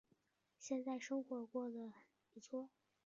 [0.57, 1.93] 现在生活是过得
[2.33, 2.69] 不错